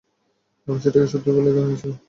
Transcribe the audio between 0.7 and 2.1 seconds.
সেটাকে সত্যি বলেই ধরে নিয়েছিলাম।